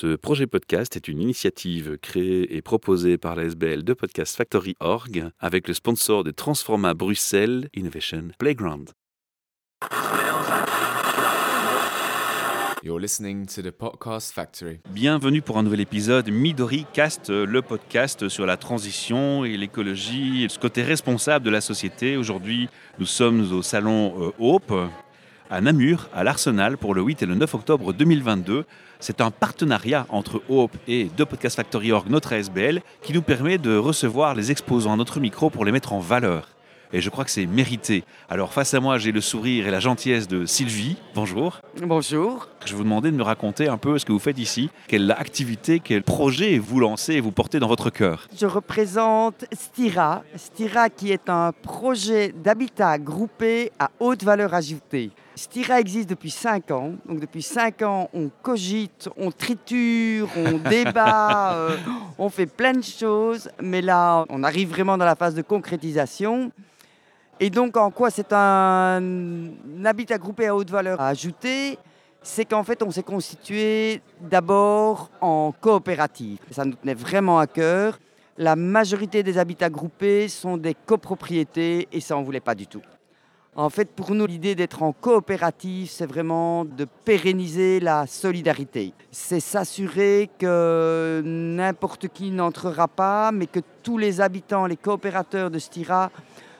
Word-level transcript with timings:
Ce 0.00 0.14
projet 0.14 0.46
podcast 0.46 0.94
est 0.94 1.08
une 1.08 1.20
initiative 1.20 1.98
créée 2.00 2.54
et 2.54 2.62
proposée 2.62 3.18
par 3.18 3.34
la 3.34 3.42
SBL 3.46 3.82
de 3.82 3.94
Podcast 3.94 4.36
Factory 4.36 4.76
Org 4.78 5.28
avec 5.40 5.66
le 5.66 5.74
sponsor 5.74 6.22
de 6.22 6.30
Transforma 6.30 6.94
Bruxelles 6.94 7.68
Innovation 7.74 8.28
Playground. 8.38 8.90
You're 12.84 13.00
listening 13.00 13.46
to 13.46 13.60
the 13.60 13.72
Podcast 13.72 14.32
Factory. 14.32 14.78
Bienvenue 14.88 15.42
pour 15.42 15.58
un 15.58 15.64
nouvel 15.64 15.80
épisode 15.80 16.30
Midori 16.30 16.86
Cast, 16.92 17.30
le 17.30 17.60
podcast 17.60 18.28
sur 18.28 18.46
la 18.46 18.56
transition 18.56 19.44
et 19.44 19.56
l'écologie, 19.56 20.46
ce 20.48 20.60
côté 20.60 20.84
responsable 20.84 21.44
de 21.44 21.50
la 21.50 21.60
société. 21.60 22.16
Aujourd'hui, 22.16 22.68
nous 23.00 23.06
sommes 23.06 23.52
au 23.52 23.62
salon 23.62 24.14
euh, 24.28 24.30
Hope 24.38 24.72
à 25.50 25.60
Namur, 25.60 26.08
à 26.14 26.24
l'Arsenal, 26.24 26.76
pour 26.76 26.94
le 26.94 27.02
8 27.02 27.22
et 27.22 27.26
le 27.26 27.34
9 27.34 27.54
octobre 27.54 27.92
2022. 27.92 28.64
C'est 29.00 29.20
un 29.20 29.30
partenariat 29.30 30.06
entre 30.08 30.42
Hope 30.48 30.76
et 30.86 31.08
de 31.16 31.24
Podcast 31.24 31.56
Factory 31.56 31.92
Org, 31.92 32.08
notre 32.08 32.32
ASBL, 32.32 32.80
qui 33.02 33.12
nous 33.12 33.22
permet 33.22 33.58
de 33.58 33.76
recevoir 33.76 34.34
les 34.34 34.50
exposants 34.50 34.92
à 34.92 34.96
notre 34.96 35.20
micro 35.20 35.50
pour 35.50 35.64
les 35.64 35.72
mettre 35.72 35.92
en 35.92 36.00
valeur. 36.00 36.48
Et 36.92 37.00
je 37.02 37.10
crois 37.10 37.24
que 37.24 37.30
c'est 37.30 37.46
mérité. 37.46 38.04
Alors 38.30 38.52
face 38.52 38.72
à 38.72 38.80
moi, 38.80 38.96
j'ai 38.96 39.12
le 39.12 39.20
sourire 39.20 39.68
et 39.68 39.70
la 39.70 39.80
gentillesse 39.80 40.26
de 40.26 40.46
Sylvie. 40.46 40.96
Bonjour. 41.14 41.60
Bonjour. 41.82 42.48
Je 42.64 42.74
vous 42.74 42.82
demander 42.82 43.10
de 43.10 43.16
me 43.16 43.22
raconter 43.22 43.68
un 43.68 43.76
peu 43.76 43.98
ce 43.98 44.06
que 44.06 44.12
vous 44.12 44.18
faites 44.18 44.38
ici, 44.38 44.70
quelle 44.86 45.10
activité, 45.12 45.80
quel 45.80 46.02
projet 46.02 46.58
vous 46.58 46.80
lancez 46.80 47.14
et 47.14 47.20
vous 47.20 47.30
portez 47.32 47.60
dans 47.60 47.68
votre 47.68 47.90
cœur. 47.90 48.26
Je 48.38 48.46
représente 48.46 49.44
Stira. 49.52 50.22
Stira 50.36 50.88
qui 50.88 51.12
est 51.12 51.28
un 51.28 51.52
projet 51.52 52.32
d'habitat 52.32 52.98
groupé 52.98 53.70
à 53.78 53.90
haute 54.00 54.24
valeur 54.24 54.54
ajoutée. 54.54 55.10
Stira 55.38 55.78
existe 55.78 56.10
depuis 56.10 56.32
5 56.32 56.70
ans. 56.72 56.94
Donc 57.06 57.20
depuis 57.20 57.42
5 57.42 57.82
ans, 57.82 58.10
on 58.12 58.28
cogite, 58.42 59.08
on 59.16 59.30
triture, 59.30 60.28
on 60.36 60.58
débat, 60.68 61.54
euh, 61.54 61.76
on 62.18 62.28
fait 62.28 62.46
plein 62.46 62.72
de 62.72 62.82
choses. 62.82 63.48
Mais 63.62 63.80
là, 63.80 64.24
on 64.30 64.42
arrive 64.42 64.68
vraiment 64.68 64.98
dans 64.98 65.04
la 65.04 65.14
phase 65.14 65.34
de 65.34 65.42
concrétisation. 65.42 66.50
Et 67.38 67.50
donc, 67.50 67.76
en 67.76 67.92
quoi 67.92 68.10
c'est 68.10 68.32
un, 68.32 69.00
habitat 69.84 70.18
groupé 70.18 70.48
à 70.48 70.56
haute 70.56 70.70
valeur 70.70 71.00
ajoutée 71.00 71.78
C'est 72.20 72.44
qu'en 72.44 72.64
fait, 72.64 72.82
on 72.82 72.90
s'est 72.90 73.04
constitué 73.04 74.02
d'abord 74.20 75.08
en 75.20 75.52
coopérative. 75.52 76.40
Ça 76.50 76.64
nous 76.64 76.74
tenait 76.74 76.94
vraiment 76.94 77.38
à 77.38 77.46
cœur. 77.46 78.00
La 78.38 78.56
majorité 78.56 79.22
des 79.22 79.38
habitats 79.38 79.70
groupés 79.70 80.26
sont 80.26 80.56
des 80.56 80.74
copropriétés 80.74 81.86
et 81.92 82.00
ça, 82.00 82.16
on 82.16 82.20
ne 82.20 82.26
voulait 82.26 82.40
pas 82.40 82.56
du 82.56 82.66
tout. 82.66 82.82
En 83.58 83.70
fait, 83.70 83.90
pour 83.90 84.14
nous, 84.14 84.24
l'idée 84.24 84.54
d'être 84.54 84.84
en 84.84 84.92
coopérative, 84.92 85.90
c'est 85.90 86.06
vraiment 86.06 86.64
de 86.64 86.86
pérenniser 87.04 87.80
la 87.80 88.06
solidarité. 88.06 88.94
C'est 89.10 89.40
s'assurer 89.40 90.30
que 90.38 91.20
n'importe 91.24 92.06
qui 92.06 92.30
n'entrera 92.30 92.86
pas, 92.86 93.32
mais 93.32 93.46
que 93.46 93.58
tous 93.82 93.98
les 93.98 94.20
habitants, 94.20 94.66
les 94.66 94.76
coopérateurs 94.76 95.50
de 95.50 95.58
Stira 95.58 96.12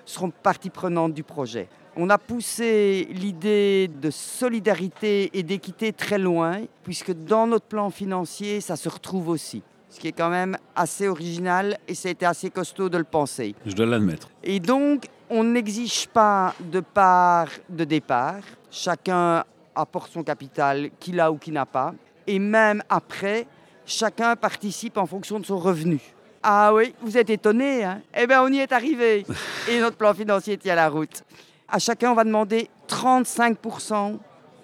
seront 0.05 0.31
partie 0.31 0.71
prenante 0.71 1.15
du 1.15 1.23
projet. 1.23 1.69
On 1.95 2.11
a 2.11 2.19
poussé 2.19 3.07
l'idée 3.13 3.87
de 3.87 4.11
solidarité 4.11 5.31
et 5.39 5.45
d'équité 5.45 5.93
très 5.93 6.19
loin, 6.19 6.63
puisque 6.83 7.13
dans 7.13 7.47
notre 7.47 7.67
plan 7.67 7.91
financier, 7.91 8.61
ça 8.61 8.75
se 8.75 8.89
retrouve 8.89 9.29
aussi. 9.29 9.63
Ce 9.91 10.01
qui 10.01 10.09
est 10.09 10.13
quand 10.13 10.31
même 10.31 10.57
assez 10.77 11.09
original 11.09 11.79
et 11.89 11.95
ça 11.95 12.09
a 12.09 12.13
été 12.13 12.27
assez 12.27 12.51
costaud 12.51 12.89
de 12.89 12.99
le 12.99 13.05
penser. 13.05 13.55
Je 13.65 13.73
dois 13.73 13.87
l'admettre. 13.87 14.29
Et 14.43 14.61
donc, 14.61 15.07
on 15.31 15.45
n'exige 15.45 16.09
pas 16.09 16.55
de 16.61 16.81
part 16.81 17.49
de 17.69 17.85
départ. 17.85 18.41
Chacun 18.71 19.45
apporte 19.75 20.13
son 20.13 20.23
capital, 20.23 20.91
qu'il 20.99 21.21
a 21.21 21.31
ou 21.33 21.37
qu'il 21.37 21.55
n'a 21.55 21.67
pas. 21.67 21.95
Et 22.27 22.39
même 22.39 22.83
après, 22.89 23.47
chacun 23.87 24.37
participe 24.37 24.99
en 24.99 25.07
fonction 25.07 25.41
de 25.41 25.47
son 25.47 25.59
revenu. 25.59 26.01
Ah 26.43 26.73
oui, 26.73 26.95
vous 27.03 27.17
êtes 27.17 27.31
étonné, 27.31 27.85
hein? 27.85 28.01
Eh 28.17 28.27
bien, 28.27 28.43
on 28.43 28.49
y 28.49 28.59
est 28.59 28.73
arrivé. 28.73 29.25
Et 29.69 29.81
notre 29.81 29.97
plan 29.97 30.15
financier 30.15 30.57
tient 30.57 30.75
la 30.75 30.89
route. 30.89 31.25
À 31.69 31.79
chacun, 31.79 32.13
on 32.13 32.15
va 32.15 32.25
demander 32.25 32.71
35% 32.89 34.19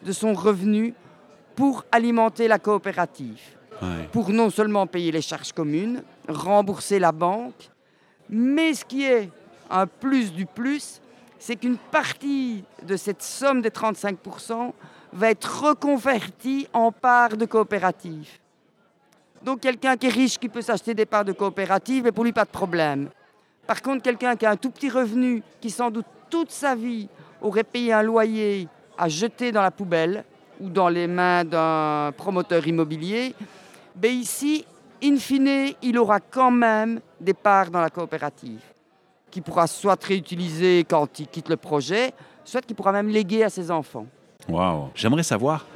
de 0.04 0.12
son 0.12 0.34
revenu 0.34 0.94
pour 1.56 1.84
alimenter 1.90 2.48
la 2.48 2.58
coopérative. 2.58 3.40
Pour 4.12 4.30
non 4.30 4.50
seulement 4.50 4.86
payer 4.86 5.12
les 5.12 5.22
charges 5.22 5.52
communes, 5.52 6.02
rembourser 6.28 6.98
la 6.98 7.12
banque, 7.12 7.70
mais 8.28 8.74
ce 8.74 8.84
qui 8.84 9.04
est 9.04 9.30
un 9.70 9.86
plus 9.86 10.32
du 10.32 10.46
plus, 10.46 11.00
c'est 11.38 11.56
qu'une 11.56 11.76
partie 11.76 12.64
de 12.82 12.96
cette 12.96 13.22
somme 13.22 13.60
des 13.60 13.70
35% 13.70 14.72
va 15.12 15.30
être 15.30 15.64
reconvertie 15.64 16.66
en 16.72 16.90
part 16.90 17.36
de 17.36 17.44
coopérative. 17.44 18.28
Donc 19.42 19.60
quelqu'un 19.60 19.96
qui 19.96 20.06
est 20.06 20.10
riche, 20.10 20.38
qui 20.38 20.48
peut 20.48 20.62
s'acheter 20.62 20.94
des 20.94 21.04
parts 21.04 21.24
de 21.24 21.32
coopérative, 21.32 22.06
et 22.06 22.12
pour 22.12 22.24
lui, 22.24 22.32
pas 22.32 22.44
de 22.44 22.50
problème. 22.50 23.10
Par 23.66 23.82
contre, 23.82 24.02
quelqu'un 24.02 24.36
qui 24.36 24.46
a 24.46 24.50
un 24.50 24.56
tout 24.56 24.70
petit 24.70 24.88
revenu, 24.88 25.42
qui 25.60 25.70
sans 25.70 25.90
doute 25.90 26.06
toute 26.30 26.50
sa 26.50 26.74
vie 26.74 27.08
aurait 27.42 27.64
payé 27.64 27.92
un 27.92 28.02
loyer 28.02 28.68
à 28.96 29.08
jeter 29.08 29.52
dans 29.52 29.62
la 29.62 29.70
poubelle 29.70 30.24
ou 30.60 30.70
dans 30.70 30.88
les 30.88 31.06
mains 31.06 31.44
d'un 31.44 32.12
promoteur 32.16 32.66
immobilier, 32.66 33.34
ben 33.94 34.12
ici, 34.12 34.64
in 35.02 35.16
fine, 35.16 35.74
il 35.82 35.98
aura 35.98 36.20
quand 36.20 36.50
même 36.50 37.00
des 37.20 37.34
parts 37.34 37.70
dans 37.70 37.80
la 37.80 37.90
coopérative, 37.90 38.60
qui 39.30 39.40
pourra 39.40 39.66
soit 39.66 40.02
réutiliser 40.02 40.84
quand 40.88 41.18
il 41.18 41.28
quitte 41.28 41.48
le 41.48 41.56
projet, 41.56 42.12
soit 42.44 42.60
qu'il 42.60 42.76
pourra 42.76 42.92
même 42.92 43.08
léguer 43.08 43.44
à 43.44 43.50
ses 43.50 43.70
enfants. 43.70 44.06
Waouh 44.48 44.90
J'aimerais 44.94 45.22
savoir 45.22 45.66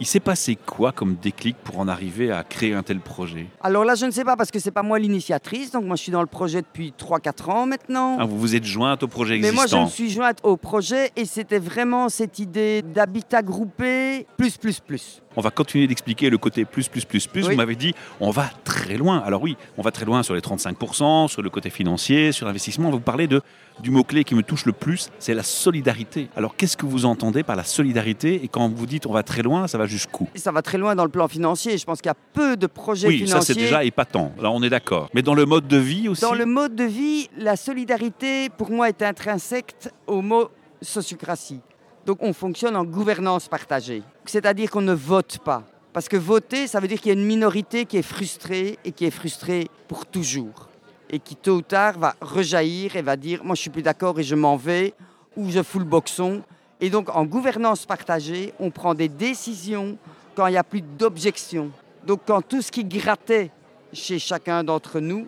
il 0.00 0.06
s'est 0.06 0.20
passé 0.20 0.54
quoi 0.54 0.92
comme 0.92 1.16
déclic 1.16 1.56
pour 1.56 1.80
en 1.80 1.88
arriver 1.88 2.30
à 2.30 2.44
créer 2.44 2.72
un 2.72 2.84
tel 2.84 3.00
projet? 3.00 3.48
Alors 3.60 3.84
là, 3.84 3.96
je 3.96 4.06
ne 4.06 4.12
sais 4.12 4.24
pas 4.24 4.36
parce 4.36 4.50
que 4.50 4.60
c'est 4.60 4.70
pas 4.70 4.84
moi 4.84 4.98
l'initiatrice. 4.98 5.72
Donc 5.72 5.84
moi, 5.84 5.96
je 5.96 6.02
suis 6.02 6.12
dans 6.12 6.20
le 6.20 6.28
projet 6.28 6.62
depuis 6.62 6.94
3-4 6.96 7.50
ans 7.50 7.66
maintenant. 7.66 8.16
Ah, 8.20 8.24
vous 8.24 8.38
vous 8.38 8.54
êtes 8.54 8.64
jointe 8.64 9.02
au 9.02 9.08
projet 9.08 9.34
existant 9.34 9.52
Mais 9.52 9.56
moi, 9.56 9.66
je 9.66 9.84
me 9.84 9.90
suis 9.90 10.10
jointe 10.10 10.38
au 10.44 10.56
projet 10.56 11.10
et 11.16 11.24
c'était 11.24 11.58
vraiment 11.58 12.08
cette 12.08 12.38
idée 12.38 12.82
d'habitat 12.82 13.42
groupé 13.42 14.26
plus, 14.36 14.56
plus, 14.56 14.78
plus. 14.78 15.20
On 15.38 15.40
va 15.40 15.52
continuer 15.52 15.86
d'expliquer 15.86 16.30
le 16.30 16.36
côté 16.36 16.64
plus, 16.64 16.88
plus, 16.88 17.04
plus, 17.04 17.28
plus. 17.28 17.42
Vous 17.42 17.54
m'avez 17.54 17.76
dit, 17.76 17.94
on 18.18 18.32
va 18.32 18.50
très 18.64 18.96
loin. 18.96 19.18
Alors 19.18 19.40
oui, 19.40 19.56
on 19.76 19.82
va 19.82 19.92
très 19.92 20.04
loin 20.04 20.24
sur 20.24 20.34
les 20.34 20.40
35%, 20.40 21.28
sur 21.28 21.42
le 21.42 21.48
côté 21.48 21.70
financier, 21.70 22.32
sur 22.32 22.44
l'investissement. 22.44 22.88
On 22.88 22.90
va 22.90 22.96
vous 22.96 23.02
parler 23.04 23.28
de, 23.28 23.40
du 23.78 23.92
mot-clé 23.92 24.24
qui 24.24 24.34
me 24.34 24.42
touche 24.42 24.66
le 24.66 24.72
plus, 24.72 25.10
c'est 25.20 25.34
la 25.34 25.44
solidarité. 25.44 26.28
Alors 26.34 26.56
qu'est-ce 26.56 26.76
que 26.76 26.86
vous 26.86 27.04
entendez 27.04 27.44
par 27.44 27.54
la 27.54 27.62
solidarité 27.62 28.42
Et 28.42 28.48
quand 28.48 28.68
vous 28.68 28.86
dites 28.86 29.06
on 29.06 29.12
va 29.12 29.22
très 29.22 29.42
loin, 29.42 29.68
ça 29.68 29.78
va 29.78 29.86
jusqu'où? 29.86 30.28
Ça 30.34 30.50
va 30.50 30.60
très 30.60 30.76
loin 30.76 30.96
dans 30.96 31.04
le 31.04 31.08
plan 31.08 31.28
financier. 31.28 31.78
Je 31.78 31.84
pense 31.84 32.00
qu'il 32.00 32.08
y 32.08 32.10
a 32.10 32.16
peu 32.32 32.56
de 32.56 32.66
projets 32.66 33.08
financiers. 33.08 33.26
Oui, 33.26 33.30
ça 33.30 33.40
c'est 33.40 33.54
déjà 33.54 33.84
épatant. 33.84 34.32
Là, 34.40 34.50
on 34.50 34.60
est 34.64 34.70
d'accord. 34.70 35.08
Mais 35.14 35.22
dans 35.22 35.34
le 35.34 35.46
mode 35.46 35.68
de 35.68 35.76
vie 35.76 36.08
aussi? 36.08 36.22
Dans 36.22 36.34
le 36.34 36.46
mode 36.46 36.74
de 36.74 36.82
vie, 36.82 37.30
la 37.36 37.54
solidarité, 37.54 38.48
pour 38.48 38.72
moi, 38.72 38.88
est 38.88 39.02
intrinsèque 39.02 39.76
au 40.08 40.20
mot 40.20 40.48
sociocratie. 40.82 41.60
Donc 42.08 42.22
on 42.22 42.32
fonctionne 42.32 42.74
en 42.74 42.86
gouvernance 42.86 43.48
partagée. 43.48 44.02
C'est-à-dire 44.24 44.70
qu'on 44.70 44.80
ne 44.80 44.94
vote 44.94 45.40
pas. 45.44 45.62
Parce 45.92 46.08
que 46.08 46.16
voter, 46.16 46.66
ça 46.66 46.80
veut 46.80 46.88
dire 46.88 46.98
qu'il 46.98 47.12
y 47.12 47.14
a 47.14 47.20
une 47.20 47.26
minorité 47.26 47.84
qui 47.84 47.98
est 47.98 48.02
frustrée 48.02 48.78
et 48.82 48.92
qui 48.92 49.04
est 49.04 49.10
frustrée 49.10 49.68
pour 49.88 50.06
toujours. 50.06 50.70
Et 51.10 51.18
qui 51.18 51.36
tôt 51.36 51.56
ou 51.56 51.60
tard 51.60 51.98
va 51.98 52.14
rejaillir 52.22 52.96
et 52.96 53.02
va 53.02 53.14
dire 53.14 53.44
Moi 53.44 53.54
je 53.54 53.60
suis 53.60 53.68
plus 53.68 53.82
d'accord 53.82 54.18
et 54.18 54.22
je 54.22 54.34
m'en 54.34 54.56
vais, 54.56 54.94
ou 55.36 55.50
je 55.50 55.62
fous 55.62 55.80
le 55.80 55.84
boxon. 55.84 56.40
Et 56.80 56.88
donc 56.88 57.14
en 57.14 57.26
gouvernance 57.26 57.84
partagée, 57.84 58.54
on 58.58 58.70
prend 58.70 58.94
des 58.94 59.10
décisions 59.10 59.98
quand 60.34 60.46
il 60.46 60.52
n'y 60.52 60.56
a 60.56 60.64
plus 60.64 60.80
d'objection. 60.80 61.70
Donc 62.06 62.20
quand 62.26 62.40
tout 62.40 62.62
ce 62.62 62.72
qui 62.72 62.84
grattait 62.84 63.50
chez 63.92 64.18
chacun 64.18 64.64
d'entre 64.64 64.98
nous 64.98 65.26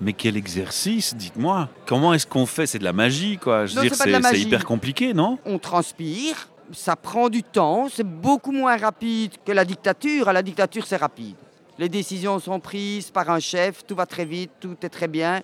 Mais 0.00 0.12
quel 0.12 0.36
exercice, 0.36 1.14
dites-moi. 1.14 1.68
Comment 1.86 2.14
est-ce 2.14 2.26
qu'on 2.26 2.46
fait? 2.46 2.66
C'est 2.66 2.78
de 2.78 2.84
la 2.84 2.92
magie, 2.92 3.38
quoi. 3.38 3.66
Je 3.66 3.74
veux 3.74 3.82
dire, 3.82 3.94
c'est 3.94 4.40
hyper 4.40 4.64
compliqué, 4.64 5.12
non? 5.14 5.38
On 5.44 5.58
transpire, 5.58 6.48
ça 6.72 6.96
prend 6.96 7.28
du 7.28 7.42
temps, 7.42 7.88
c'est 7.92 8.06
beaucoup 8.06 8.52
moins 8.52 8.76
rapide 8.76 9.32
que 9.44 9.52
la 9.52 9.64
dictature. 9.64 10.28
À 10.28 10.32
la 10.32 10.42
dictature, 10.42 10.86
c'est 10.86 10.96
rapide. 10.96 11.36
Les 11.78 11.88
décisions 11.88 12.38
sont 12.40 12.58
prises 12.60 13.10
par 13.10 13.30
un 13.30 13.38
chef, 13.38 13.86
tout 13.86 13.94
va 13.94 14.06
très 14.06 14.24
vite, 14.24 14.50
tout 14.58 14.76
est 14.82 14.88
très 14.88 15.08
bien, 15.08 15.42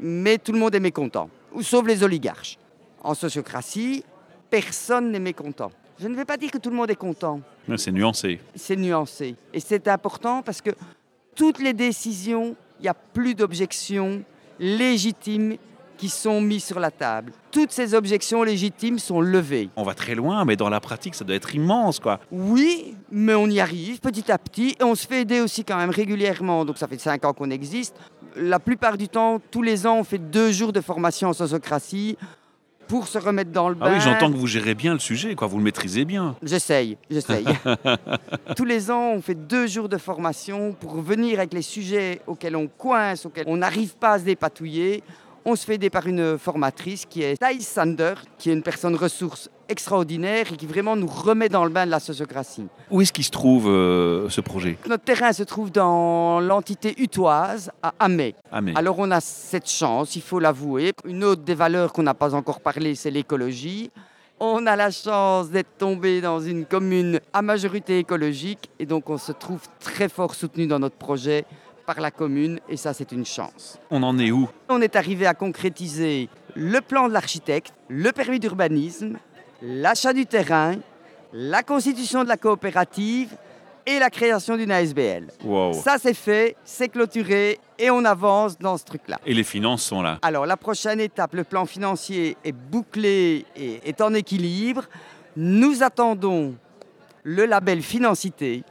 mais 0.00 0.36
tout 0.38 0.52
le 0.52 0.58
monde 0.58 0.74
est 0.74 0.80
mécontent, 0.80 1.30
sauf 1.62 1.86
les 1.86 2.02
oligarches. 2.02 2.58
En 3.02 3.14
sociocratie, 3.14 4.04
personne 4.50 5.12
n'est 5.12 5.20
mécontent. 5.20 5.70
Je 6.00 6.08
ne 6.08 6.16
vais 6.16 6.24
pas 6.24 6.36
dire 6.36 6.50
que 6.50 6.58
tout 6.58 6.70
le 6.70 6.76
monde 6.76 6.90
est 6.90 6.96
content. 6.96 7.40
C'est 7.76 7.92
nuancé. 7.92 8.40
C'est 8.54 8.76
nuancé. 8.76 9.36
Et 9.54 9.60
c'est 9.60 9.86
important 9.88 10.42
parce 10.42 10.60
que 10.60 10.70
toutes 11.34 11.60
les 11.60 11.72
décisions 11.72 12.56
il 12.80 12.82
n'y 12.82 12.88
a 12.88 12.94
plus 12.94 13.34
d'objections 13.34 14.22
légitimes 14.58 15.56
qui 15.96 16.08
sont 16.08 16.40
mises 16.40 16.64
sur 16.64 16.78
la 16.78 16.90
table. 16.90 17.32
Toutes 17.50 17.72
ces 17.72 17.94
objections 17.94 18.42
légitimes 18.42 18.98
sont 18.98 19.20
levées. 19.20 19.70
On 19.76 19.82
va 19.82 19.94
très 19.94 20.14
loin, 20.14 20.44
mais 20.44 20.56
dans 20.56 20.68
la 20.68 20.80
pratique, 20.80 21.14
ça 21.14 21.24
doit 21.24 21.36
être 21.36 21.54
immense, 21.54 22.00
quoi. 22.00 22.20
Oui, 22.30 22.94
mais 23.10 23.34
on 23.34 23.46
y 23.46 23.60
arrive 23.60 24.00
petit 24.00 24.30
à 24.30 24.38
petit 24.38 24.76
et 24.78 24.84
on 24.84 24.94
se 24.94 25.06
fait 25.06 25.22
aider 25.22 25.40
aussi 25.40 25.64
quand 25.64 25.76
même 25.76 25.90
régulièrement. 25.90 26.64
Donc 26.64 26.78
ça 26.78 26.86
fait 26.86 26.98
cinq 26.98 27.24
ans 27.24 27.32
qu'on 27.32 27.50
existe. 27.50 27.96
La 28.36 28.58
plupart 28.58 28.98
du 28.98 29.08
temps, 29.08 29.40
tous 29.50 29.62
les 29.62 29.86
ans, 29.86 29.98
on 29.98 30.04
fait 30.04 30.18
deux 30.18 30.52
jours 30.52 30.72
de 30.72 30.82
formation 30.82 31.28
en 31.28 31.32
sociocratie 31.32 32.18
pour 32.88 33.08
se 33.08 33.18
remettre 33.18 33.50
dans 33.50 33.68
le 33.68 33.74
bain. 33.74 33.86
Ah 33.88 33.94
oui, 33.94 34.00
j'entends 34.00 34.30
que 34.30 34.36
vous 34.36 34.46
gérez 34.46 34.74
bien 34.74 34.92
le 34.92 34.98
sujet, 34.98 35.34
quoi. 35.34 35.46
Vous 35.46 35.58
le 35.58 35.64
maîtrisez 35.64 36.04
bien. 36.04 36.36
J'essaye, 36.42 36.96
j'essaye. 37.10 37.46
Tous 38.56 38.64
les 38.64 38.90
ans, 38.90 39.12
on 39.14 39.20
fait 39.20 39.34
deux 39.34 39.66
jours 39.66 39.88
de 39.88 39.98
formation 39.98 40.72
pour 40.72 41.00
venir 41.00 41.38
avec 41.38 41.52
les 41.52 41.62
sujets 41.62 42.20
auxquels 42.26 42.56
on 42.56 42.68
coince, 42.68 43.26
auxquels 43.26 43.46
on 43.48 43.58
n'arrive 43.58 43.94
pas 43.96 44.12
à 44.12 44.18
se 44.18 44.24
dépatouiller. 44.24 45.02
On 45.48 45.54
se 45.54 45.64
fait 45.64 45.76
aider 45.76 45.90
par 45.90 46.08
une 46.08 46.38
formatrice 46.38 47.06
qui 47.06 47.22
est 47.22 47.36
Thais 47.36 47.60
Sander, 47.60 48.14
qui 48.36 48.50
est 48.50 48.52
une 48.52 48.64
personne 48.64 48.96
ressource 48.96 49.48
extraordinaire 49.68 50.52
et 50.52 50.56
qui 50.56 50.66
vraiment 50.66 50.96
nous 50.96 51.06
remet 51.06 51.48
dans 51.48 51.62
le 51.64 51.70
bain 51.70 51.86
de 51.86 51.90
la 51.92 52.00
sociocratie. 52.00 52.66
Où 52.90 53.00
est-ce 53.00 53.12
qu'il 53.12 53.22
se 53.22 53.30
trouve 53.30 53.68
euh, 53.68 54.28
ce 54.28 54.40
projet? 54.40 54.76
Notre 54.88 55.04
terrain 55.04 55.32
se 55.32 55.44
trouve 55.44 55.70
dans 55.70 56.40
l'entité 56.40 57.00
utoise 57.00 57.70
à 57.80 57.94
Amé. 58.00 58.34
Mais 58.60 58.76
Alors 58.76 58.98
on 58.98 59.08
a 59.12 59.20
cette 59.20 59.70
chance, 59.70 60.16
il 60.16 60.22
faut 60.22 60.40
l'avouer. 60.40 60.92
Une 61.04 61.22
autre 61.22 61.42
des 61.42 61.54
valeurs 61.54 61.92
qu'on 61.92 62.02
n'a 62.02 62.14
pas 62.14 62.34
encore 62.34 62.58
parlé, 62.58 62.96
c'est 62.96 63.12
l'écologie. 63.12 63.92
On 64.40 64.66
a 64.66 64.74
la 64.74 64.90
chance 64.90 65.48
d'être 65.50 65.78
tombé 65.78 66.20
dans 66.20 66.40
une 66.40 66.66
commune 66.66 67.20
à 67.32 67.40
majorité 67.40 68.00
écologique 68.00 68.68
et 68.80 68.84
donc 68.84 69.08
on 69.10 69.16
se 69.16 69.30
trouve 69.30 69.60
très 69.78 70.08
fort 70.08 70.34
soutenu 70.34 70.66
dans 70.66 70.80
notre 70.80 70.96
projet 70.96 71.44
par 71.86 72.00
la 72.00 72.10
commune 72.10 72.60
et 72.68 72.76
ça 72.76 72.92
c'est 72.92 73.12
une 73.12 73.24
chance. 73.24 73.78
on 73.90 74.02
en 74.02 74.18
est 74.18 74.30
où? 74.30 74.48
On 74.68 74.82
est 74.82 74.96
arrivé 74.96 75.26
à 75.26 75.34
concrétiser 75.34 76.28
le 76.54 76.80
plan 76.80 77.08
de 77.08 77.12
l'architecte, 77.12 77.72
le 77.88 78.10
permis 78.12 78.40
d'urbanisme, 78.40 79.18
l'achat 79.62 80.12
du 80.12 80.26
terrain, 80.26 80.74
la 81.32 81.62
constitution 81.62 82.24
de 82.24 82.28
la 82.28 82.36
coopérative 82.36 83.36
et 83.86 84.00
la 84.00 84.10
création 84.10 84.56
d'une 84.56 84.72
ASBL. 84.72 85.28
Wow. 85.44 85.72
Ça 85.74 85.96
c'est 85.98 86.14
fait, 86.14 86.56
c'est 86.64 86.88
clôturé 86.88 87.60
et 87.78 87.88
on 87.90 88.04
avance 88.04 88.58
dans 88.58 88.76
ce 88.76 88.84
truc-là. 88.84 89.20
Et 89.24 89.32
les 89.32 89.44
finances 89.44 89.84
sont 89.84 90.02
là? 90.02 90.18
Alors 90.22 90.44
la 90.44 90.56
prochaine 90.56 91.00
étape, 91.00 91.34
le 91.34 91.44
plan 91.44 91.66
financier 91.66 92.36
est 92.44 92.52
bouclé 92.52 93.46
et 93.56 93.80
est 93.88 94.00
en 94.00 94.12
équilibre. 94.12 94.84
Nous 95.36 95.82
attendons 95.82 96.56
le 97.22 97.44
label 97.44 97.82
Financité 97.82 98.64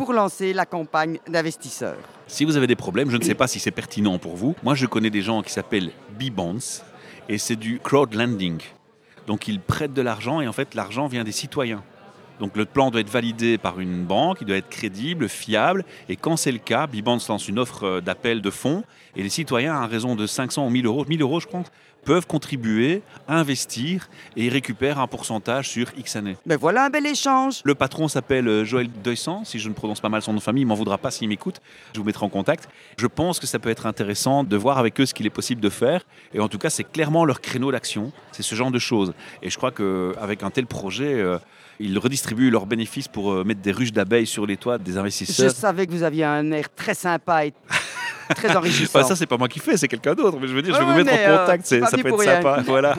pour 0.00 0.14
lancer 0.14 0.54
la 0.54 0.64
campagne 0.64 1.18
d'investisseurs. 1.28 1.98
Si 2.26 2.46
vous 2.46 2.56
avez 2.56 2.66
des 2.66 2.74
problèmes, 2.74 3.10
je 3.10 3.18
ne 3.18 3.22
sais 3.22 3.34
pas 3.34 3.46
si 3.46 3.60
c'est 3.60 3.70
pertinent 3.70 4.18
pour 4.18 4.34
vous. 4.34 4.56
Moi, 4.62 4.74
je 4.74 4.86
connais 4.86 5.10
des 5.10 5.20
gens 5.20 5.42
qui 5.42 5.52
s'appellent 5.52 5.90
B-Bonds 6.18 6.82
et 7.28 7.36
c'est 7.36 7.56
du 7.56 7.78
crowdlending. 7.80 8.62
Donc, 9.26 9.46
ils 9.46 9.60
prêtent 9.60 9.92
de 9.92 10.00
l'argent 10.00 10.40
et 10.40 10.48
en 10.48 10.54
fait, 10.54 10.74
l'argent 10.74 11.06
vient 11.06 11.22
des 11.22 11.32
citoyens. 11.32 11.82
Donc, 12.38 12.56
le 12.56 12.64
plan 12.64 12.90
doit 12.90 13.02
être 13.02 13.10
validé 13.10 13.58
par 13.58 13.78
une 13.78 14.06
banque, 14.06 14.38
il 14.40 14.46
doit 14.46 14.56
être 14.56 14.70
crédible, 14.70 15.28
fiable. 15.28 15.84
Et 16.08 16.16
quand 16.16 16.38
c'est 16.38 16.52
le 16.52 16.60
cas, 16.60 16.86
B-Bonds 16.86 17.18
lance 17.28 17.46
une 17.46 17.58
offre 17.58 17.84
euh, 17.84 18.00
d'appel 18.00 18.40
de 18.40 18.48
fonds 18.48 18.84
et 19.16 19.22
les 19.22 19.28
citoyens, 19.28 19.74
à 19.74 19.86
raison 19.86 20.16
de 20.16 20.26
500 20.26 20.66
ou 20.66 20.70
1000 20.70 20.86
euros, 20.86 21.04
1000 21.06 21.20
euros, 21.20 21.40
je 21.40 21.46
crois, 21.46 21.62
peuvent 22.04 22.26
contribuer, 22.26 23.02
investir 23.28 24.08
et 24.36 24.48
récupèrent 24.48 24.98
un 24.98 25.06
pourcentage 25.06 25.68
sur 25.68 25.88
X 25.96 26.16
années. 26.16 26.36
Mais 26.46 26.56
voilà 26.56 26.86
un 26.86 26.90
bel 26.90 27.06
échange. 27.06 27.60
Le 27.64 27.74
patron 27.74 28.08
s'appelle 28.08 28.48
euh, 28.48 28.64
Joël 28.64 28.88
Deussan, 29.04 29.44
si 29.44 29.58
je 29.58 29.68
ne 29.68 29.74
prononce 29.74 30.00
pas 30.00 30.08
mal 30.08 30.22
son 30.22 30.32
nom 30.32 30.38
de 30.38 30.42
famille, 30.42 30.62
il 30.62 30.66
m'en 30.66 30.74
voudra 30.74 30.98
pas 30.98 31.10
s'il 31.10 31.28
m'écoute, 31.28 31.60
je 31.94 31.98
vous 32.00 32.04
mettrai 32.06 32.24
en 32.24 32.28
contact. 32.28 32.68
Je 32.98 33.06
pense 33.06 33.38
que 33.40 33.46
ça 33.46 33.58
peut 33.58 33.70
être 33.70 33.86
intéressant 33.86 34.44
de 34.44 34.56
voir 34.56 34.78
avec 34.78 35.00
eux 35.00 35.06
ce 35.06 35.14
qu'il 35.14 35.26
est 35.26 35.30
possible 35.30 35.60
de 35.60 35.68
faire, 35.70 36.02
et 36.34 36.40
en 36.40 36.48
tout 36.48 36.58
cas 36.58 36.70
c'est 36.70 36.84
clairement 36.84 37.24
leur 37.24 37.40
créneau 37.40 37.70
d'action, 37.72 38.12
c'est 38.32 38.42
ce 38.42 38.54
genre 38.54 38.70
de 38.70 38.78
choses. 38.78 39.12
Et 39.42 39.50
je 39.50 39.56
crois 39.56 39.70
qu'avec 39.70 40.42
un 40.42 40.50
tel 40.50 40.66
projet, 40.66 41.14
euh, 41.14 41.38
ils 41.78 41.98
redistribuent 41.98 42.50
leurs 42.50 42.66
bénéfices 42.66 43.08
pour 43.08 43.32
euh, 43.32 43.44
mettre 43.44 43.60
des 43.60 43.72
ruches 43.72 43.92
d'abeilles 43.92 44.26
sur 44.26 44.46
les 44.46 44.56
toits 44.56 44.78
des 44.78 44.92
Je 44.92 44.98
investisseurs. 44.98 45.50
savais 45.50 45.86
que 45.86 45.92
vous 45.92 46.02
aviez 46.02 46.24
un 46.24 46.50
air 46.52 46.66
très 46.74 46.94
sympa 46.94 47.46
et 47.46 47.52
très 48.34 48.56
enrichissant. 48.56 48.98
Enfin, 48.98 49.08
ça 49.08 49.16
c'est 49.16 49.26
pas 49.26 49.36
moi 49.36 49.48
qui 49.48 49.58
fais, 49.58 49.76
c'est 49.76 49.88
quelqu'un 49.88 50.14
d'autre, 50.14 50.38
mais 50.40 50.48
je 50.48 50.54
veux 50.54 50.62
dire, 50.62 50.74
je 50.74 50.78
vais 50.80 50.84
vous 50.84 50.94
mettre 50.94 51.12
en 51.12 51.16
euh, 51.16 51.38
contact, 51.38 51.66
ça 51.66 51.76
peut 51.96 52.08
être 52.08 52.16
rien. 52.18 52.36
sympa. 52.36 52.62
Voilà. 52.66 52.96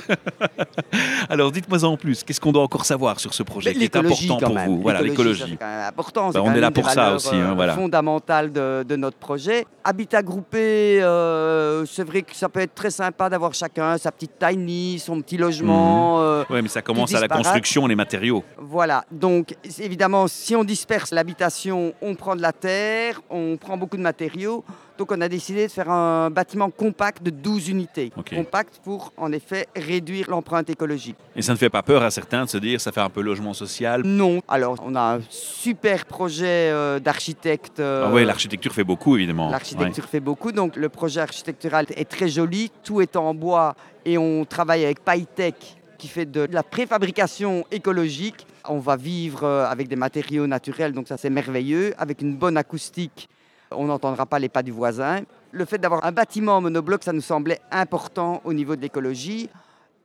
Alors 1.30 1.52
dites-moi 1.52 1.84
en 1.84 1.98
plus, 1.98 2.24
qu'est-ce 2.24 2.42
qu'on 2.42 2.52
doit 2.52 2.64
encore 2.64 2.86
savoir 2.86 3.20
sur 3.20 3.34
ce 3.34 3.44
projet 3.44 3.74
qui 3.74 3.84
est 3.84 3.96
important 3.96 4.38
quand 4.40 4.46
pour 4.48 4.56
même. 4.56 4.68
vous? 4.70 4.82
Voilà, 4.82 5.02
l'écologie. 5.02 5.58
important. 5.88 6.30
Bah, 6.32 6.42
on 6.44 6.54
est 6.54 6.60
là 6.60 6.72
pour 6.72 6.90
ça 6.90 7.14
aussi, 7.16 7.36
hein, 7.36 7.52
euh, 7.52 7.54
voilà. 7.56 7.74
fondamentales 7.74 8.52
de, 8.52 8.84
de 8.88 8.96
notre 8.96 9.18
projet. 9.18 9.66
Habitat 9.84 10.22
groupé, 10.22 11.02
euh, 11.02 11.86
c'est 11.86 12.04
vrai 12.04 12.22
que 12.22 12.36
ça 12.36 12.50
peut 12.50 12.60
être 12.60 12.76
très 12.76 12.92
sympa 12.92 13.30
d'avoir 13.30 13.54
chacun 13.54 13.98
sa 13.98 14.12
petite 14.12 14.34
tiny, 14.40 15.00
son 15.00 15.22
petit 15.22 15.38
logement. 15.38 16.18
Mhm. 16.18 16.24
euh, 16.24 16.44
Oui, 16.50 16.62
mais 16.62 16.68
ça 16.70 16.82
commence 16.82 17.14
à 17.14 17.20
la 17.20 17.28
construction, 17.28 17.88
les 17.88 17.96
matériaux. 17.96 18.44
voilà. 18.58 19.04
Donc, 19.12 19.56
évidemment, 19.80 20.28
si 20.28 20.56
on 20.56 20.64
disperse 20.64 21.12
l'habitation, 21.12 21.94
on 22.02 22.16
prend 22.16 22.36
de 22.36 22.42
la 22.42 22.52
terre, 22.54 23.22
on 23.30 23.58
prend 23.58 23.78
beaucoup 23.78 23.98
de 23.98 24.02
matériaux. 24.02 24.64
Donc, 24.98 25.12
on 25.12 25.22
a 25.22 25.28
décidé 25.30 25.68
de 25.68 25.72
faire 25.72 25.90
un 25.90 26.30
bâtiment 26.30 26.70
compact 26.70 27.24
de 27.24 27.30
12 27.32 27.70
unités. 27.70 28.12
Compact 28.36 28.80
pour, 28.84 29.12
en 29.18 29.32
effet, 29.32 29.68
réduire 29.76 30.30
l'empreinte 30.30 30.70
écologique. 30.70 31.16
Et 31.36 31.42
ça 31.42 31.54
ne 31.54 31.58
fait 31.58 31.70
pas 31.70 31.82
peur 31.82 32.04
à 32.04 32.12
certains 32.12 32.46
de 32.46 32.50
se 32.50 32.58
dire 32.58 32.80
ça 32.80 32.92
fait 32.92 33.02
un 33.02 33.10
peu 33.10 33.22
logement 33.22 33.54
social? 33.54 34.04
Non. 34.06 34.42
Alors, 34.48 34.78
on 34.86 34.94
a 34.96 35.16
un 35.18 35.22
super 35.30 36.06
projet 36.06 36.70
euh, 36.72 37.00
d'architecte. 37.00 37.80
euh, 37.80 38.06
Ah 38.08 38.12
ouais, 38.14 38.26
l'architecture 38.26 38.74
fait 38.74 38.84
beaucoup 38.84 39.16
évidemment. 39.18 39.50
L'architecture 39.50 40.06
fait 40.06 40.20
beaucoup, 40.20 40.52
donc 40.52 40.76
le 40.76 40.90
projet 40.90 41.22
architectural 41.22 41.86
est 41.96 42.10
très 42.10 42.30
joli, 42.30 42.72
tout 42.84 43.02
est 43.02 43.16
en 43.16 43.34
bois 43.34 43.76
et 44.06 44.18
on 44.18 44.46
travaille 44.46 44.84
avec 44.86 45.04
PyTech 45.04 45.56
qui 45.98 46.08
fait 46.08 46.26
de 46.26 46.48
la 46.52 46.64
préfabrication 46.64 47.64
écologique. 47.72 48.46
On 48.68 48.80
va 48.80 48.96
vivre 48.96 49.44
euh, 49.44 49.66
avec 49.66 49.88
des 49.88 49.96
matériaux 49.96 50.48
naturels, 50.48 50.94
donc 50.94 51.08
ça 51.08 51.18
c'est 51.18 51.30
merveilleux, 51.30 51.94
avec 51.98 52.22
une 52.22 52.36
bonne 52.36 52.58
acoustique. 52.58 53.30
On 53.72 53.86
n'entendra 53.86 54.26
pas 54.26 54.40
les 54.40 54.50
pas 54.50 54.64
du 54.64 54.72
voisin. 54.72 55.22
Le 55.52 55.66
fait 55.66 55.78
d'avoir 55.78 56.06
un 56.06 56.12
bâtiment 56.12 56.58
en 56.58 56.62
monobloc, 56.62 57.04
ça 57.04 57.14
nous 57.14 57.22
semblait 57.22 57.60
important 57.72 58.42
au 58.46 58.54
niveau 58.54 58.76
de 58.76 58.82
l'écologie. 58.82 59.50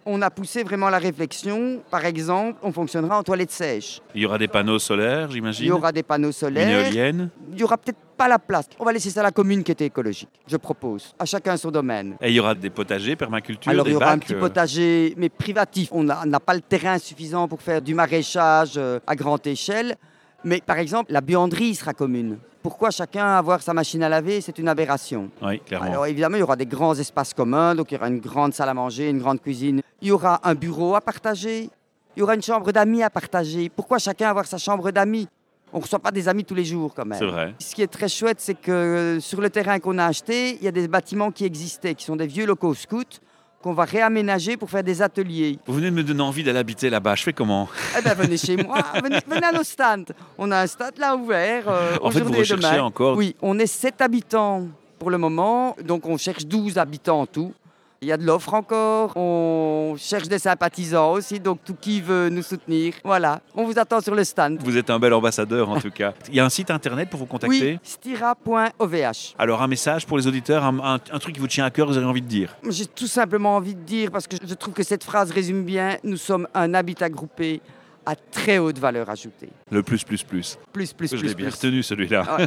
On 0.09 0.23
a 0.23 0.31
poussé 0.31 0.63
vraiment 0.63 0.89
la 0.89 0.99
réflexion. 0.99 1.83
Par 1.91 2.05
exemple, 2.05 2.59
on 2.63 2.71
fonctionnera 2.71 3.19
en 3.19 3.25
toilette 3.25 3.51
sèche. 3.51 4.01
Il 4.15 4.23
y 4.23 4.27
aura 4.27 4.39
des 4.39 4.47
panneaux 4.47 4.79
solaires, 4.79 5.31
j'imagine. 5.33 5.65
Il 5.65 5.69
y 5.69 5.73
aura 5.73 5.91
des 5.91 6.05
panneaux 6.05 6.29
Une 6.29 6.33
solaires 6.33 6.87
éolienne. 6.87 7.31
il 7.51 7.57
n'y 7.57 7.63
aura 7.65 7.77
peut-être 7.77 7.99
pas 8.17 8.29
la 8.29 8.39
place. 8.39 8.67
On 8.79 8.85
va 8.85 8.93
laisser 8.93 9.11
ça 9.11 9.21
à 9.21 9.23
la 9.25 9.31
commune 9.33 9.65
qui 9.65 9.73
était 9.73 9.87
écologique, 9.87 10.29
je 10.47 10.57
propose. 10.57 11.13
À 11.19 11.25
chacun 11.25 11.57
son 11.57 11.73
domaine. 11.73 12.17
Et 12.21 12.29
il 12.31 12.35
y 12.35 12.41
aura 12.41 12.55
des 12.55 12.71
potagers, 12.71 13.17
permaculture, 13.17 13.69
Alors 13.71 13.85
des 13.85 13.91
il 13.91 13.95
y 13.95 13.97
aura 13.97 14.13
un 14.13 14.19
petit 14.19 14.35
euh, 14.35 14.41
potager, 14.41 15.13
mais 15.17 15.29
privatif. 15.29 15.89
On 15.91 16.05
n'a 16.05 16.21
on 16.23 16.27
n'a 16.27 16.41
pas 16.41 16.55
le 16.55 16.61
terrain 16.61 16.99
suffisant 16.99 17.49
pour 17.49 17.61
faire 17.61 17.83
du 17.83 17.93
maraîchage 17.95 18.75
euh, 18.77 19.01
à 19.09 19.17
grande 19.17 19.45
échelle. 19.47 19.97
Mais 20.45 20.61
par 20.65 20.79
exemple, 20.79 21.13
la 21.13 21.21
buanderie 21.21 21.75
sera 21.75 21.93
commune. 21.95 22.39
Pourquoi 22.67 22.91
chacun 22.91 23.25
avoir 23.25 23.63
sa 23.63 23.73
machine 23.73 24.03
à 24.03 24.09
laver 24.09 24.41
C'est 24.41 24.59
une 24.59 24.67
aberration. 24.67 25.31
Oui, 25.41 25.61
clairement. 25.61 25.87
Alors 25.87 26.07
évidemment, 26.07 26.37
il 26.37 26.41
y 26.41 26.43
aura 26.43 26.57
des 26.57 26.67
grands 26.67 26.97
espaces 26.97 27.33
communs, 27.33 27.77
donc 27.77 27.93
il 27.93 27.95
y 27.95 27.97
aura 27.97 28.09
une 28.09 28.19
grande 28.19 28.55
salle 28.55 28.69
à 28.69 28.75
manger, 28.75 29.09
une 29.09 29.21
grande 29.21 29.41
cuisine. 29.41 29.83
Il 30.03 30.09
y 30.09 30.11
aura 30.11 30.41
un 30.43 30.57
bureau 30.57 30.97
à 30.97 31.01
partager. 31.01 31.71
Il 32.17 32.21
y 32.21 32.23
aura 32.25 32.35
une 32.35 32.43
chambre 32.43 32.73
d'amis 32.73 33.05
à 33.05 33.09
partager. 33.09 33.69
Pourquoi 33.69 33.99
chacun 34.01 34.31
avoir 34.31 34.47
sa 34.47 34.59
chambre 34.59 34.91
d'amis? 34.91 35.29
On 35.73 35.77
ne 35.79 35.83
reçoit 35.83 36.01
pas 36.01 36.11
des 36.11 36.27
amis 36.27 36.45
tous 36.45 36.57
les 36.57 36.65
jours 36.65 36.93
quand 36.93 37.07
même. 37.07 37.21
C'est 37.21 37.27
vrai. 37.27 37.55
Ce 37.61 37.73
qui 37.73 37.83
est 37.83 37.87
très 37.87 38.09
chouette, 38.09 38.41
c'est 38.41 38.61
que 38.61 38.73
euh, 38.73 39.21
sur 39.21 39.41
le 39.41 39.49
terrain 39.49 39.79
qu'on 39.79 39.99
a 39.99 40.05
acheté, 40.05 40.57
il 40.57 40.65
y 40.65 40.69
a 40.69 40.73
des 40.73 40.89
bâtiments 40.89 41.31
qui 41.31 41.45
existaient, 41.45 41.95
qui 41.95 42.05
sont 42.05 42.17
des 42.17 42.27
vieux 42.27 42.47
locaux 42.47 42.75
scouts, 42.75 43.21
qu'on 43.67 43.73
va 43.73 43.85
réaménager 43.85 44.57
pour 44.57 44.71
faire 44.71 44.85
des 44.85 45.03
ateliers. 45.03 45.59
Vous 45.67 45.75
venez 45.75 45.91
de 45.91 45.97
me 45.97 46.05
donner 46.05 46.21
envie 46.23 46.45
d'aller 46.45 46.61
habiter 46.61 46.89
là-bas. 46.89 47.17
Je 47.17 47.25
fais 47.25 47.33
comment 47.33 47.69
Eh 47.99 48.01
bien, 48.01 48.15
venez 48.15 48.37
chez 48.37 48.57
moi, 48.57 48.79
venez, 49.03 49.19
venez 49.27 49.45
à 49.45 49.51
nos 49.51 49.65
stands. 49.65 50.05
On 50.39 50.53
a 50.53 50.61
un 50.61 50.67
stand 50.69 50.93
là 50.99 51.17
ouvert. 51.17 51.65
euh, 51.69 51.97
En 52.01 52.13
fait, 52.13 52.21
vous 52.21 52.31
recherchez 52.33 52.63
demain. 52.63 52.83
encore. 52.85 53.17
Oui, 53.17 53.35
on 53.43 53.59
est 53.59 53.67
7 53.67 54.01
habitants 54.03 54.69
pour 55.01 55.11
le 55.11 55.19
moment, 55.19 55.75
donc 55.85 56.07
on 56.07 56.17
cherche 56.17 56.47
12 56.47 56.79
habitants 56.79 57.23
en 57.23 57.27
tout. 57.27 57.53
Il 58.03 58.09
y 58.09 58.13
a 58.13 58.19
de 58.19 58.25
l'offre 58.27 58.53
encore, 58.53 59.17
on 59.17 59.95
cherche 59.99 60.29
des 60.29 60.39
sympathisants 60.39 61.13
aussi, 61.13 61.41
donc 61.41 61.61
tout 61.65 61.75
qui 61.81 62.03
veut 62.03 62.29
nous 62.29 62.43
soutenir. 62.43 62.93
Voilà, 63.03 63.41
on 63.55 63.65
vous 63.65 63.79
attend 63.79 64.01
sur 64.03 64.15
le 64.15 64.23
stand. 64.23 64.59
Vous 64.63 64.77
êtes 64.77 64.91
un 64.91 64.99
bel 64.99 65.15
ambassadeur 65.15 65.71
en 65.71 65.81
tout 65.81 65.91
cas. 65.91 66.13
Il 66.29 66.35
y 66.35 66.41
a 66.41 66.45
un 66.45 66.51
site 66.51 66.71
internet 66.71 67.09
pour 67.09 67.19
vous 67.21 67.27
contacter? 67.27 67.73
Oui, 67.73 67.79
stira.ovh. 67.83 69.35
Alors 69.39 69.63
un 69.63 69.67
message 69.67 70.07
pour 70.07 70.19
les 70.19 70.27
auditeurs, 70.27 70.63
un, 70.65 70.79
un- 70.79 70.95
un 71.11 71.19
truc 71.19 71.35
qui 71.35 71.41
vous 71.41 71.47
tient 71.49 71.65
à 71.65 71.71
cœur, 71.71 71.87
vous 71.87 71.97
avez 71.97 72.07
envie 72.07 72.21
de 72.23 72.29
dire? 72.29 72.55
J'ai 72.69 72.87
tout 72.87 73.07
simplement 73.07 73.57
envie 73.57 73.75
de 73.75 73.81
dire, 73.81 74.11
parce 74.11 74.27
que 74.27 74.37
je 74.47 74.55
trouve 74.55 74.75
que 74.75 74.83
cette 74.83 75.03
phrase 75.05 75.31
résume 75.31 75.65
bien, 75.65 75.97
nous 76.05 76.19
sommes 76.19 76.47
un 76.55 76.75
habitat 76.75 77.09
groupé 77.09 77.63
à 78.07 78.15
très 78.15 78.59
haute 78.59 78.79
valeur 78.79 79.11
ajoutée. 79.11 79.49
Le 79.71 79.83
plus, 79.83 80.05
plus, 80.05 80.23
plus. 80.23 80.59
Plus, 80.73 80.93
plus, 80.93 81.11
Je 81.11 81.17
plus, 81.17 81.29
l'ai 81.29 81.35
bien 81.35 81.51
retenu 81.51 81.83
celui-là. 81.83 82.39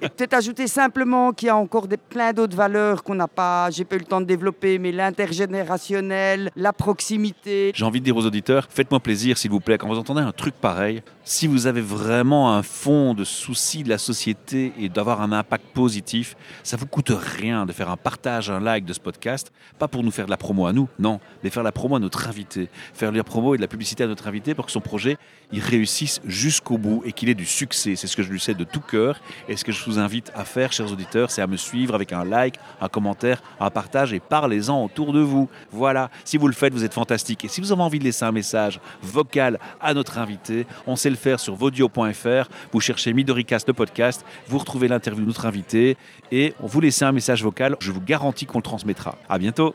Et 0.00 0.08
peut-être 0.08 0.34
ajouter 0.34 0.68
simplement 0.68 1.32
qu'il 1.32 1.48
y 1.48 1.50
a 1.50 1.56
encore 1.56 1.88
des, 1.88 1.96
plein 1.96 2.32
d'autres 2.32 2.56
valeurs 2.56 3.02
qu'on 3.02 3.16
n'a 3.16 3.26
pas, 3.26 3.70
j'ai 3.70 3.84
pas 3.84 3.96
eu 3.96 3.98
le 3.98 4.04
temps 4.04 4.20
de 4.20 4.26
développer, 4.26 4.78
mais 4.78 4.92
l'intergénérationnel, 4.92 6.50
la 6.54 6.72
proximité. 6.72 7.72
J'ai 7.74 7.84
envie 7.84 7.98
de 7.98 8.04
dire 8.04 8.16
aux 8.16 8.24
auditeurs, 8.24 8.68
faites-moi 8.70 9.00
plaisir 9.00 9.36
s'il 9.36 9.50
vous 9.50 9.60
plaît, 9.60 9.78
quand 9.78 9.88
vous 9.88 9.98
entendez 9.98 10.20
un 10.20 10.32
truc 10.32 10.54
pareil, 10.54 11.02
si 11.24 11.46
vous 11.46 11.66
avez 11.66 11.80
vraiment 11.80 12.54
un 12.54 12.62
fond 12.62 13.14
de 13.14 13.24
souci 13.24 13.82
de 13.82 13.88
la 13.88 13.98
société 13.98 14.72
et 14.78 14.88
d'avoir 14.88 15.22
un 15.22 15.32
impact 15.32 15.64
positif, 15.74 16.36
ça 16.62 16.76
vous 16.76 16.86
coûte 16.86 17.10
rien 17.10 17.66
de 17.66 17.72
faire 17.72 17.90
un 17.90 17.96
partage, 17.96 18.50
un 18.50 18.60
like 18.60 18.84
de 18.84 18.92
ce 18.92 19.00
podcast, 19.00 19.50
pas 19.78 19.88
pour 19.88 20.04
nous 20.04 20.10
faire 20.10 20.26
de 20.26 20.30
la 20.30 20.36
promo 20.36 20.66
à 20.66 20.72
nous, 20.72 20.88
non, 20.98 21.18
mais 21.42 21.50
faire 21.50 21.62
la 21.62 21.72
promo 21.72 21.96
à 21.96 21.98
notre 21.98 22.28
invité, 22.28 22.68
faire 22.92 23.10
de 23.10 23.16
la 23.16 23.24
promo 23.24 23.54
et 23.54 23.56
de 23.56 23.62
la 23.62 23.68
publicité 23.68 24.04
à 24.04 24.06
notre 24.06 24.28
invité 24.28 24.54
pour 24.54 24.66
que 24.66 24.72
son 24.72 24.80
projet 24.84 25.18
il 25.54 25.60
réussisse 25.60 26.20
jusqu'au 26.24 26.78
bout 26.78 27.02
et 27.04 27.12
qu'il 27.12 27.28
ait 27.28 27.34
du 27.34 27.46
succès. 27.46 27.94
C'est 27.94 28.08
ce 28.08 28.16
que 28.16 28.24
je 28.24 28.30
lui 28.30 28.40
sais 28.40 28.54
de 28.54 28.64
tout 28.64 28.80
cœur. 28.80 29.20
Et 29.48 29.56
ce 29.56 29.64
que 29.64 29.70
je 29.70 29.84
vous 29.84 30.00
invite 30.00 30.32
à 30.34 30.44
faire, 30.44 30.72
chers 30.72 30.90
auditeurs, 30.90 31.30
c'est 31.30 31.42
à 31.42 31.46
me 31.46 31.56
suivre 31.56 31.94
avec 31.94 32.12
un 32.12 32.24
like, 32.24 32.56
un 32.80 32.88
commentaire, 32.88 33.40
un 33.60 33.70
partage 33.70 34.12
et 34.12 34.20
parlez-en 34.20 34.84
autour 34.84 35.12
de 35.12 35.20
vous. 35.20 35.48
Voilà, 35.70 36.10
si 36.24 36.38
vous 36.38 36.48
le 36.48 36.54
faites, 36.54 36.72
vous 36.72 36.84
êtes 36.84 36.94
fantastique. 36.94 37.44
Et 37.44 37.48
si 37.48 37.60
vous 37.60 37.70
avez 37.70 37.82
envie 37.82 38.00
de 38.00 38.04
laisser 38.04 38.24
un 38.24 38.32
message 38.32 38.80
vocal 39.00 39.60
à 39.80 39.94
notre 39.94 40.18
invité, 40.18 40.66
on 40.86 40.96
sait 40.96 41.10
le 41.10 41.16
faire 41.16 41.38
sur 41.38 41.54
vodio.fr. 41.54 42.48
Vous 42.72 42.80
cherchez 42.80 43.12
Midoricast, 43.12 43.68
le 43.68 43.74
podcast, 43.74 44.24
vous 44.48 44.58
retrouvez 44.58 44.88
l'interview 44.88 45.22
de 45.22 45.28
notre 45.28 45.46
invité 45.46 45.96
et 46.32 46.54
on 46.60 46.66
vous 46.66 46.80
laisse 46.80 47.00
un 47.02 47.12
message 47.12 47.44
vocal. 47.44 47.76
Je 47.80 47.92
vous 47.92 48.00
garantis 48.00 48.46
qu'on 48.46 48.58
le 48.58 48.62
transmettra. 48.62 49.16
À 49.28 49.38
bientôt. 49.38 49.74